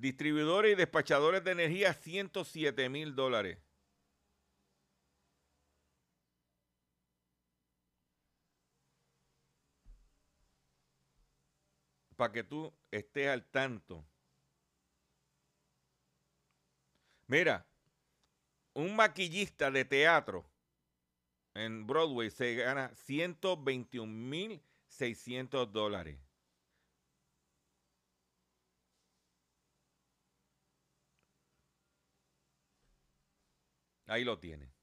[0.00, 3.58] Distribuidores y despachadores de energía, 107 mil dólares.
[12.16, 14.02] Para que tú estés al tanto.
[17.26, 17.66] Mira,
[18.72, 20.50] un maquillista de teatro
[21.52, 26.29] en Broadway se gana 121 mil 600 dólares.
[34.10, 34.74] Ahí lo tiene.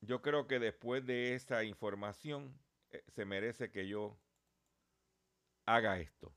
[0.00, 2.56] Yo creo que después de esa información
[2.90, 4.20] eh, se merece que yo
[5.66, 6.32] haga esto.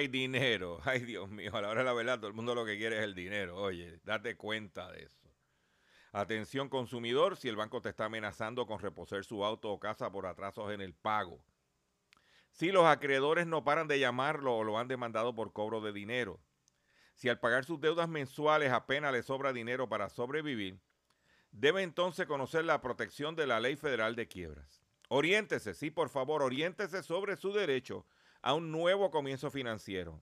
[0.00, 0.80] My dinero.
[0.84, 2.98] Ay, Dios mío, a la hora de la verdad, todo el mundo lo que quiere
[2.98, 3.56] es el dinero.
[3.56, 5.28] Oye, date cuenta de eso.
[6.12, 10.26] Atención consumidor, si el banco te está amenazando con reposer su auto o casa por
[10.26, 11.44] atrasos en el pago.
[12.50, 16.40] Si los acreedores no paran de llamarlo o lo han demandado por cobro de dinero.
[17.14, 20.80] Si al pagar sus deudas mensuales apenas le sobra dinero para sobrevivir,
[21.52, 24.82] debe entonces conocer la protección de la Ley Federal de Quiebras.
[25.08, 28.04] Oriéntese, sí, por favor, oriéntese sobre su derecho
[28.42, 30.20] a un nuevo comienzo financiero.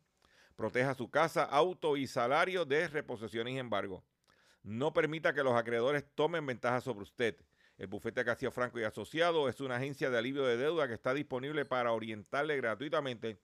[0.57, 4.05] Proteja su casa, auto y salario de reposición y embargo.
[4.62, 7.37] No permita que los acreedores tomen ventaja sobre usted.
[7.79, 11.14] El bufete Castillo Franco y Asociado es una agencia de alivio de deuda que está
[11.14, 13.39] disponible para orientarle gratuitamente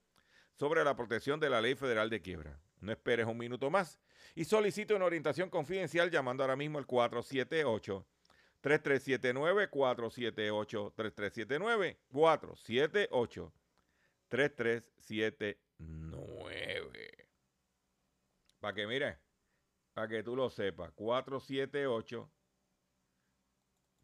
[0.55, 2.59] sobre la protección de la Ley Federal de Quiebra.
[2.81, 3.99] No esperes un minuto más
[4.35, 8.05] y solicite una orientación confidencial llamando ahora mismo al 478
[8.59, 13.53] 3379 478 3379 478
[14.29, 17.29] 3379.
[18.59, 19.19] Para que mire,
[19.93, 22.31] para que tú lo sepas, 478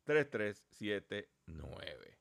[0.04, 2.21] 3379.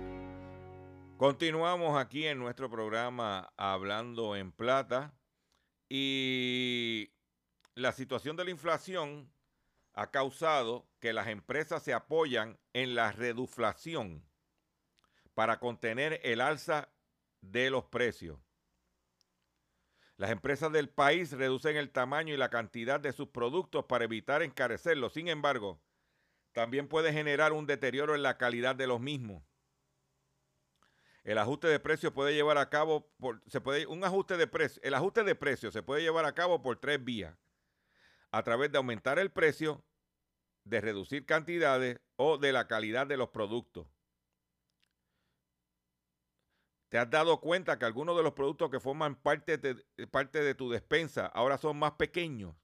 [1.21, 5.13] Continuamos aquí en nuestro programa Hablando en Plata
[5.87, 7.13] y
[7.75, 9.31] la situación de la inflación
[9.93, 14.27] ha causado que las empresas se apoyan en la reduflación
[15.35, 16.89] para contener el alza
[17.41, 18.39] de los precios.
[20.17, 24.41] Las empresas del país reducen el tamaño y la cantidad de sus productos para evitar
[24.41, 25.13] encarecerlos.
[25.13, 25.83] Sin embargo,
[26.51, 29.50] también puede generar un deterioro en la calidad de los mismos.
[31.23, 33.11] El ajuste de precios puede llevar a cabo
[33.47, 36.61] se puede, un ajuste de precio, el ajuste de precios se puede llevar a cabo
[36.61, 37.37] por tres vías.
[38.31, 39.85] A través de aumentar el precio,
[40.63, 43.87] de reducir cantidades o de la calidad de los productos.
[46.89, 49.75] ¿Te has dado cuenta que algunos de los productos que forman parte de,
[50.07, 52.55] parte de tu despensa ahora son más pequeños?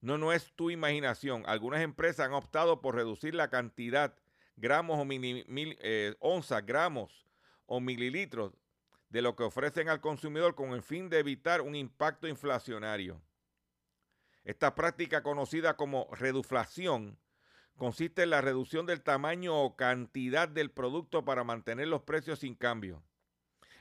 [0.00, 1.44] No, no es tu imaginación.
[1.46, 4.18] Algunas empresas han optado por reducir la cantidad,
[4.56, 5.46] gramos o mil,
[5.80, 7.22] eh, onzas, gramos
[7.74, 8.52] o mililitros
[9.08, 13.22] de lo que ofrecen al consumidor con el fin de evitar un impacto inflacionario.
[14.44, 17.18] Esta práctica conocida como reduflación
[17.78, 22.54] consiste en la reducción del tamaño o cantidad del producto para mantener los precios sin
[22.54, 23.02] cambio.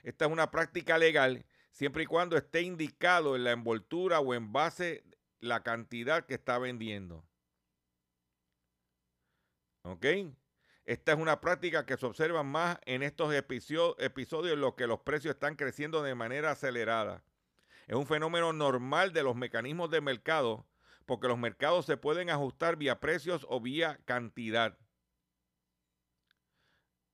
[0.03, 5.03] Esta es una práctica legal siempre y cuando esté indicado en la envoltura o envase
[5.41, 7.25] la cantidad que está vendiendo.
[9.83, 10.05] ¿Ok?
[10.91, 13.95] Esta es una práctica que se observa más en estos episodios
[14.53, 17.23] en los que los precios están creciendo de manera acelerada.
[17.87, 20.67] Es un fenómeno normal de los mecanismos de mercado
[21.05, 24.77] porque los mercados se pueden ajustar vía precios o vía cantidad.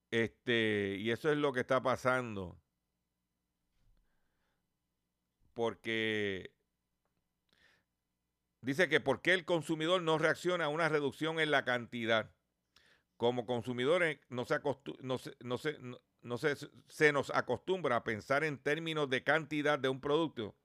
[0.10, 2.60] Este, y eso es lo que está pasando.
[5.54, 6.52] Porque
[8.62, 12.32] dice que por qué el consumidor no reacciona a una reducción en la cantidad
[13.18, 14.60] como consumidores no se,
[15.02, 15.58] no no
[16.22, 20.56] no se, nos acostumbra a pensar en términos de cantidad de un producto,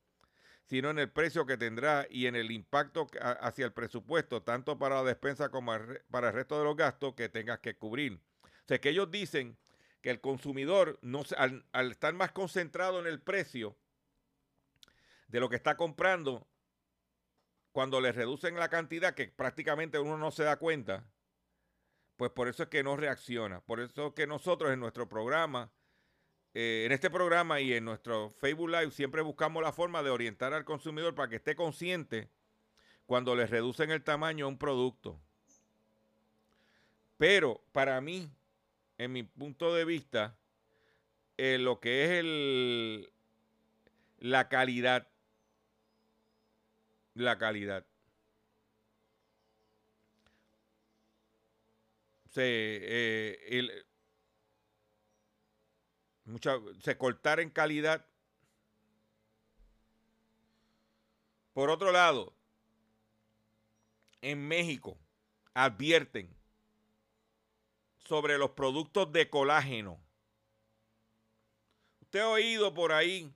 [0.65, 4.97] sino en el precio que tendrá y en el impacto hacia el presupuesto, tanto para
[4.97, 5.73] la despensa como
[6.11, 8.21] para el resto de los gastos que tengas que cubrir.
[8.45, 9.57] O sea, que ellos dicen
[10.01, 13.77] que el consumidor, no, al, al estar más concentrado en el precio
[15.29, 16.49] de lo que está comprando,
[17.71, 21.07] cuando le reducen la cantidad, que prácticamente uno no se da cuenta,
[22.23, 23.61] pues por eso es que no reacciona.
[23.63, 25.73] Por eso es que nosotros en nuestro programa,
[26.55, 30.55] eh, en este programa y en nuestro Facebook Live siempre buscamos la forma de orientar
[30.55, 32.29] al consumidor para que esté consciente
[33.07, 35.19] cuando le reducen el tamaño a un producto.
[37.19, 38.31] Pero para mí,
[38.99, 40.37] en mi punto de vista,
[41.39, 43.11] eh, lo que es el,
[44.21, 45.09] la calidad,
[47.15, 47.85] la calidad.
[52.33, 53.85] Se, eh,
[56.81, 58.07] se cortar en calidad.
[61.53, 62.33] Por otro lado,
[64.23, 64.99] en México
[65.53, 66.35] advierten
[67.99, 70.01] sobre los productos de colágeno.
[72.01, 73.31] Usted ha oído por ahí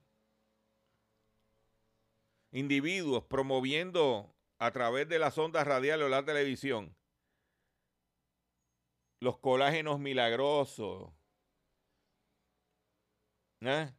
[2.51, 6.96] individuos promoviendo a través de las ondas radiales o la televisión
[9.19, 11.11] los colágenos milagrosos.
[13.61, 13.93] ¿eh?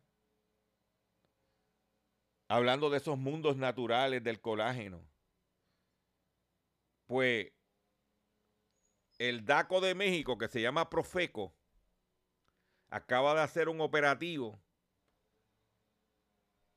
[2.48, 5.04] Hablando de esos mundos naturales del colágeno.
[7.06, 7.52] Pues
[9.18, 11.54] el DACO de México, que se llama Profeco,
[12.90, 14.60] acaba de hacer un operativo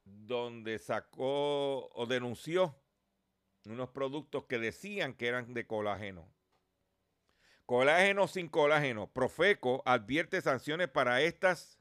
[0.04, 2.76] donde sacó o denunció
[3.66, 6.28] unos productos que decían que eran de colágeno.
[7.72, 9.08] Colágeno sin colágeno.
[9.08, 11.80] Profeco advierte sanciones para estas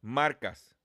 [0.00, 0.76] marcas.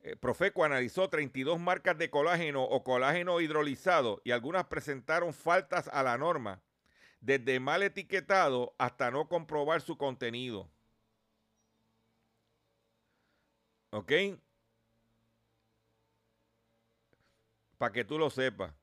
[0.00, 6.02] Eh, Profeco analizó 32 marcas de colágeno o colágeno hidrolizado y algunas presentaron faltas a
[6.02, 6.60] la norma,
[7.22, 10.70] desde mal etiquetado hasta no comprobar su contenido.
[13.88, 14.12] ¿Ok?
[17.78, 18.81] Para que tú lo sepas.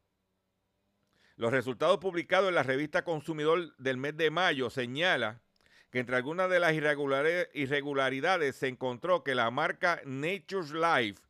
[1.40, 5.42] Los resultados publicados en la revista Consumidor del mes de mayo señala
[5.90, 11.22] que entre algunas de las irregularidades se encontró que la marca Nature's Life,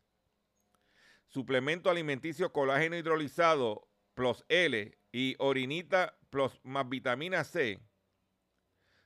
[1.28, 7.80] suplemento alimenticio colágeno hidrolizado plus L y orinita plus más vitamina C,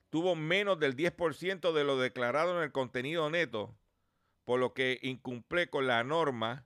[0.09, 3.75] tuvo menos del 10% de lo declarado en el contenido neto,
[4.45, 6.65] por lo que incumple con la norma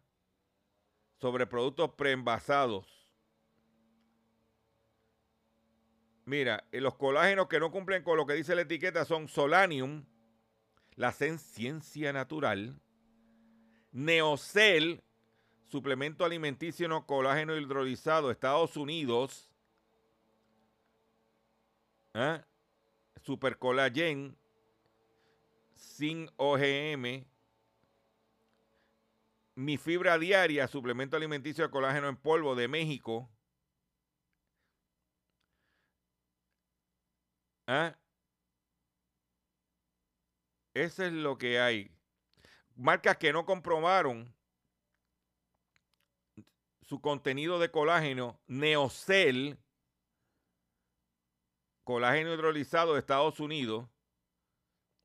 [1.19, 2.96] sobre productos preenvasados.
[6.28, 10.03] Mira, eh, los colágenos que no cumplen con lo que dice la etiqueta son Solanium,
[10.97, 12.82] la ciencia natural,
[13.93, 15.01] Neocel,
[15.69, 19.49] suplemento alimenticio no colágeno hidrolizado, Estados Unidos,
[22.13, 22.41] ¿eh?
[23.23, 24.38] Super Collagen,
[25.75, 27.25] sin OGM,
[29.55, 33.30] mi fibra diaria, suplemento alimenticio de colágeno en polvo de México,
[37.68, 37.95] ¿Ah?
[40.74, 41.91] Eso es lo que hay.
[42.76, 44.34] Marcas que no comprobaron
[46.82, 49.59] su contenido de colágeno, Neocel,
[51.84, 53.89] colágeno hidrolizado de Estados Unidos,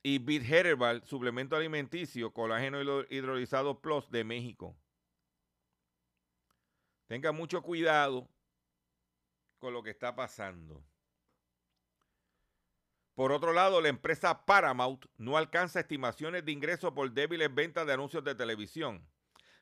[0.05, 4.77] y Bit Herbal, suplemento alimenticio, colágeno hidrolizado Plus de México.
[7.07, 8.29] Tenga mucho cuidado
[9.59, 10.85] con lo que está pasando.
[13.15, 17.93] Por otro lado, la empresa Paramount no alcanza estimaciones de ingresos por débiles ventas de
[17.93, 19.07] anuncios de televisión.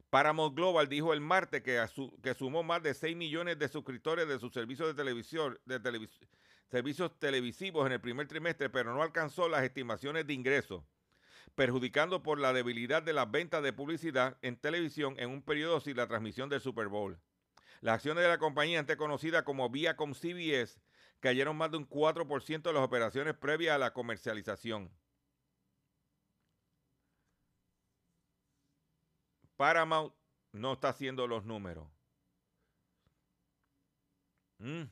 [0.08, 4.52] Paramount Global dijo el martes que, sumó más de 6 millones de suscriptores de sus
[4.52, 6.28] servicios de televisión,
[6.68, 10.84] servicios televisivos en el primer trimestre, pero no alcanzó las estimaciones de ingresos,
[11.56, 15.96] perjudicando por la debilidad de las ventas de publicidad en televisión en un periodo sin
[15.96, 17.18] la transmisión del Super Bowl.
[17.80, 20.80] Las acciones de la compañía, antes conocida como Viacom CBS,
[21.20, 24.90] cayeron más de un 4% de las operaciones previas a la comercialización.
[29.56, 30.14] Paramount
[30.52, 31.86] no está haciendo los números.
[34.58, 34.84] Mm.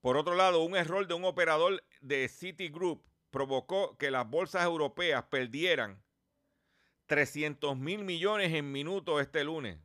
[0.00, 5.24] Por otro lado, un error de un operador de Citigroup provocó que las bolsas europeas
[5.24, 6.02] perdieran
[7.06, 9.78] 300 mil millones en minutos este lunes.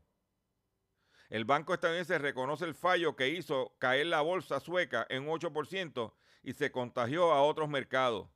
[1.33, 6.13] El banco estadounidense reconoce el fallo que hizo caer la bolsa sueca en 8%
[6.43, 8.29] y se contagió a otros mercados.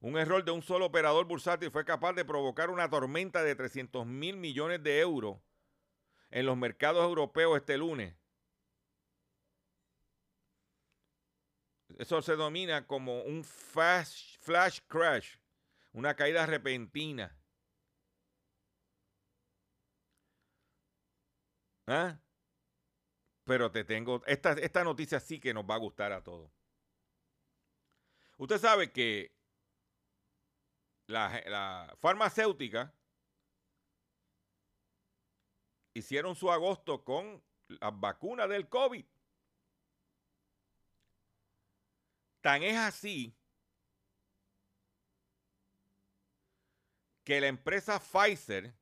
[0.00, 4.06] Un error de un solo operador bursátil fue capaz de provocar una tormenta de 300
[4.06, 5.40] mil millones de euros
[6.30, 8.16] en los mercados europeos este lunes.
[11.98, 14.38] Eso se domina como un flash
[14.88, 15.36] crash,
[15.92, 17.37] una caída repentina.
[21.88, 22.20] ¿Ah?
[23.44, 26.52] Pero te tengo, esta, esta noticia sí que nos va a gustar a todos.
[28.36, 29.34] Usted sabe que
[31.06, 32.94] la, la farmacéutica
[35.94, 39.06] hicieron su agosto con las vacunas del COVID.
[42.42, 43.34] Tan es así
[47.24, 48.74] que la empresa Pfizer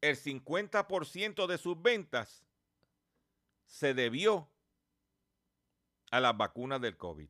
[0.00, 2.44] el 50% de sus ventas
[3.66, 4.48] se debió
[6.10, 7.28] a las vacunas del COVID.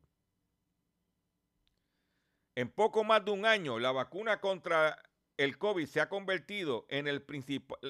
[2.55, 5.01] En poco más de un año, la vacuna contra
[5.37, 7.23] el COVID se ha convertido en, el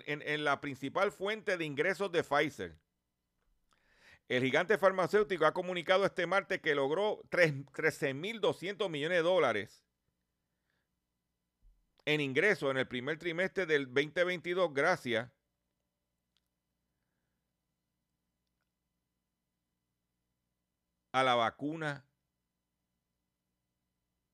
[0.06, 2.78] en, la principal fuente de ingresos de Pfizer.
[4.28, 9.87] El gigante farmacéutico ha comunicado este martes que logró 13.200 millones de dólares
[12.08, 15.30] en ingresos en el primer trimestre del 2022 gracias
[21.12, 22.08] a la vacuna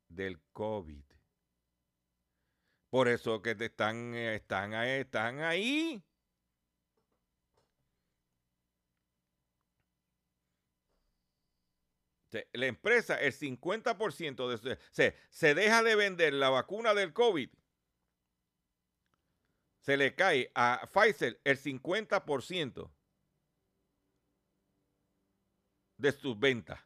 [0.08, 1.04] del COVID.
[2.92, 6.04] Por eso que están, están, están ahí.
[12.52, 17.50] La empresa, el 50% de se, se deja de vender la vacuna del COVID
[19.84, 22.90] se le cae a Pfizer el 50%
[25.98, 26.80] de sus ventas.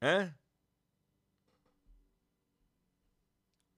[0.00, 0.34] ¿Eh?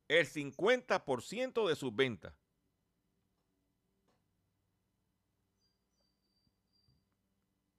[0.09, 2.35] El 50% de sus ventas.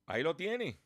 [0.06, 0.80] Ahí lo tiene.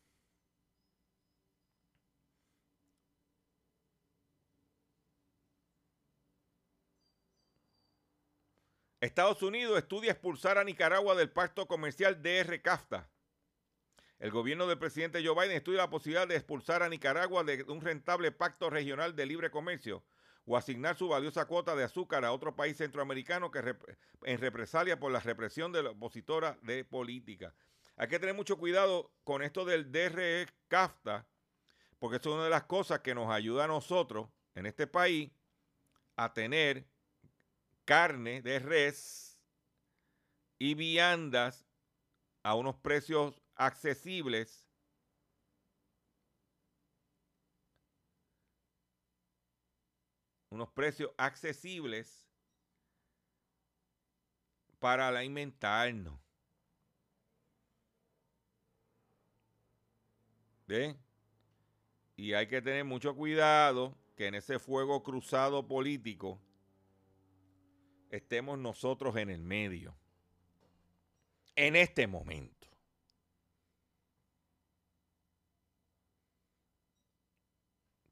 [9.02, 13.10] Estados Unidos estudia expulsar a Nicaragua del pacto comercial DR-CAFTA.
[14.20, 17.82] El gobierno del presidente Joe Biden estudia la posibilidad de expulsar a Nicaragua de un
[17.82, 20.04] rentable pacto regional de libre comercio
[20.46, 23.76] o asignar su valiosa cuota de azúcar a otro país centroamericano que
[24.24, 27.54] en represalia por la represión de la opositora de política.
[27.98, 31.26] Hay que tener mucho cuidado con esto del DR-CAFTA,
[32.00, 35.32] porque es una de las cosas que nos ayuda a nosotros en este país
[36.16, 36.86] a tener
[37.86, 39.40] carne de res
[40.60, 41.66] y viandas
[42.44, 44.66] a unos precios accesibles
[50.56, 52.26] unos precios accesibles
[54.80, 56.18] para alimentarnos.
[62.16, 66.42] Y hay que tener mucho cuidado que en ese fuego cruzado político
[68.16, 69.96] estemos nosotros en el medio.
[71.56, 72.68] En este momento.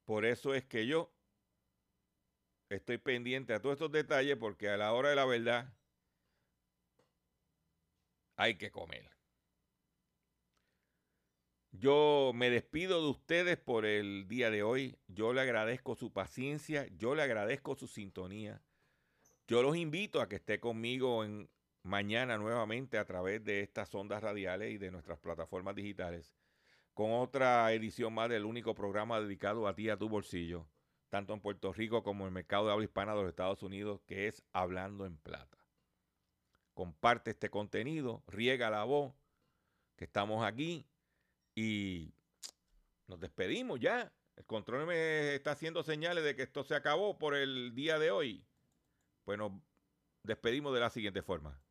[0.05, 1.11] Por eso es que yo
[2.69, 5.73] estoy pendiente a todos estos detalles porque a la hora de la verdad
[8.35, 9.09] hay que comer.
[11.71, 14.99] Yo me despido de ustedes por el día de hoy.
[15.07, 18.61] Yo le agradezco su paciencia, yo le agradezco su sintonía.
[19.47, 21.49] Yo los invito a que esté conmigo en
[21.83, 26.33] mañana nuevamente a través de estas ondas radiales y de nuestras plataformas digitales
[26.93, 30.67] con otra edición más del único programa dedicado a ti, a tu bolsillo,
[31.09, 34.01] tanto en Puerto Rico como en el mercado de habla hispana de los Estados Unidos,
[34.05, 35.57] que es Hablando en Plata.
[36.73, 39.13] Comparte este contenido, riega la voz,
[39.95, 40.85] que estamos aquí
[41.55, 42.13] y
[43.07, 44.11] nos despedimos ya.
[44.35, 48.09] El control me está haciendo señales de que esto se acabó por el día de
[48.09, 48.45] hoy.
[49.23, 49.51] Pues nos
[50.23, 51.62] despedimos de la siguiente forma.